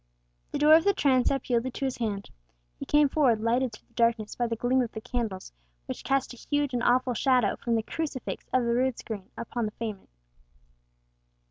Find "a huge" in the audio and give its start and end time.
6.33-6.73